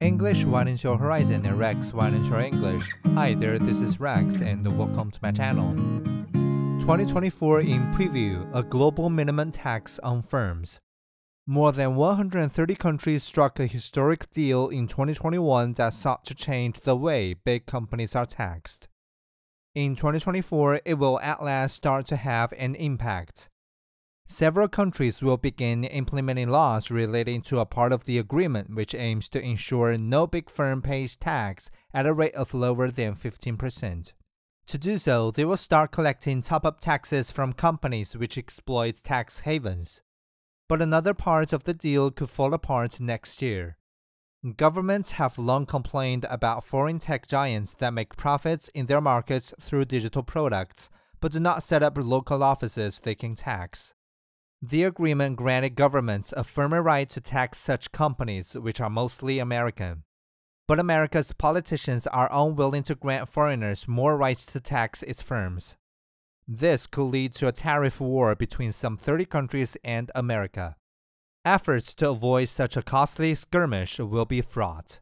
English 0.00 0.46
widens 0.46 0.82
your 0.82 0.96
horizon 0.96 1.44
and 1.44 1.58
Rex 1.58 1.92
widens 1.92 2.30
your 2.30 2.40
English. 2.40 2.90
Hi 3.12 3.34
there, 3.34 3.58
this 3.58 3.80
is 3.80 4.00
Rex 4.00 4.40
and 4.40 4.66
welcome 4.78 5.10
to 5.10 5.18
my 5.22 5.30
channel. 5.30 5.74
2024 6.80 7.60
in 7.60 7.82
preview, 7.92 8.50
a 8.54 8.62
global 8.62 9.10
minimum 9.10 9.50
tax 9.50 9.98
on 9.98 10.22
firms. 10.22 10.80
More 11.46 11.70
than 11.70 11.96
130 11.96 12.74
countries 12.76 13.22
struck 13.22 13.60
a 13.60 13.66
historic 13.66 14.30
deal 14.30 14.70
in 14.70 14.86
2021 14.86 15.74
that 15.74 15.92
sought 15.92 16.24
to 16.24 16.34
change 16.34 16.80
the 16.80 16.96
way 16.96 17.34
big 17.34 17.66
companies 17.66 18.16
are 18.16 18.24
taxed. 18.24 18.88
In 19.74 19.96
2024, 19.96 20.80
it 20.86 20.94
will 20.94 21.20
at 21.20 21.44
last 21.44 21.74
start 21.74 22.06
to 22.06 22.16
have 22.16 22.54
an 22.56 22.74
impact. 22.74 23.49
Several 24.30 24.68
countries 24.68 25.20
will 25.20 25.38
begin 25.38 25.82
implementing 25.82 26.50
laws 26.50 26.88
relating 26.88 27.42
to 27.42 27.58
a 27.58 27.66
part 27.66 27.92
of 27.92 28.04
the 28.04 28.16
agreement 28.16 28.72
which 28.72 28.94
aims 28.94 29.28
to 29.30 29.42
ensure 29.42 29.98
no 29.98 30.24
big 30.28 30.48
firm 30.48 30.82
pays 30.82 31.16
tax 31.16 31.68
at 31.92 32.06
a 32.06 32.12
rate 32.12 32.36
of 32.36 32.54
lower 32.54 32.92
than 32.92 33.16
15%. 33.16 34.12
To 34.68 34.78
do 34.78 34.98
so, 34.98 35.32
they 35.32 35.44
will 35.44 35.56
start 35.56 35.90
collecting 35.90 36.42
top 36.42 36.64
up 36.64 36.78
taxes 36.78 37.32
from 37.32 37.52
companies 37.52 38.16
which 38.16 38.38
exploit 38.38 39.00
tax 39.02 39.40
havens. 39.40 40.00
But 40.68 40.80
another 40.80 41.12
part 41.12 41.52
of 41.52 41.64
the 41.64 41.74
deal 41.74 42.12
could 42.12 42.30
fall 42.30 42.54
apart 42.54 43.00
next 43.00 43.42
year. 43.42 43.78
Governments 44.56 45.10
have 45.12 45.40
long 45.40 45.66
complained 45.66 46.24
about 46.30 46.62
foreign 46.62 47.00
tech 47.00 47.26
giants 47.26 47.74
that 47.80 47.92
make 47.92 48.16
profits 48.16 48.68
in 48.74 48.86
their 48.86 49.00
markets 49.00 49.52
through 49.60 49.86
digital 49.86 50.22
products, 50.22 50.88
but 51.20 51.32
do 51.32 51.40
not 51.40 51.64
set 51.64 51.82
up 51.82 51.98
local 51.98 52.44
offices 52.44 53.00
they 53.00 53.16
can 53.16 53.34
tax. 53.34 53.92
The 54.62 54.84
agreement 54.84 55.36
granted 55.36 55.74
governments 55.74 56.34
a 56.36 56.44
firmer 56.44 56.82
right 56.82 57.08
to 57.08 57.20
tax 57.20 57.58
such 57.58 57.92
companies, 57.92 58.52
which 58.52 58.78
are 58.78 58.90
mostly 58.90 59.38
American. 59.38 60.02
But 60.68 60.78
America's 60.78 61.32
politicians 61.32 62.06
are 62.06 62.28
unwilling 62.30 62.82
to 62.84 62.94
grant 62.94 63.30
foreigners 63.30 63.88
more 63.88 64.18
rights 64.18 64.44
to 64.52 64.60
tax 64.60 65.02
its 65.04 65.22
firms. 65.22 65.78
This 66.46 66.86
could 66.86 67.04
lead 67.04 67.32
to 67.34 67.48
a 67.48 67.52
tariff 67.52 68.02
war 68.02 68.34
between 68.34 68.70
some 68.70 68.98
30 68.98 69.24
countries 69.24 69.78
and 69.82 70.10
America. 70.14 70.76
Efforts 71.42 71.94
to 71.94 72.10
avoid 72.10 72.50
such 72.50 72.76
a 72.76 72.82
costly 72.82 73.34
skirmish 73.34 73.98
will 73.98 74.26
be 74.26 74.42
fraught. 74.42 75.00